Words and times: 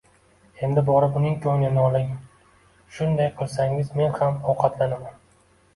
Endi 0.67 0.83
borib 0.87 1.19
uning 1.21 1.35
ko'nglini 1.43 1.79
oling, 1.83 2.09
shunday 2.97 3.33
qilsangiz 3.43 3.95
men 4.01 4.19
ham 4.21 4.43
ovqatlanaman. 4.57 5.25